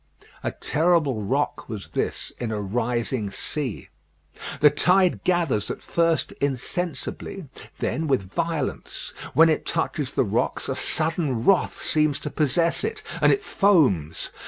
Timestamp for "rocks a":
10.23-10.73